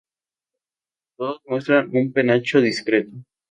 [1.15, 3.11] Todos muestran un penacho discreto.